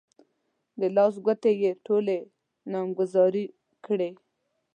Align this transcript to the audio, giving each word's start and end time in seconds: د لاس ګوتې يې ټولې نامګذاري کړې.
د 0.79 0.81
لاس 0.95 1.13
ګوتې 1.25 1.51
يې 1.61 1.71
ټولې 1.85 2.17
نامګذاري 2.71 3.45
کړې. 3.85 4.09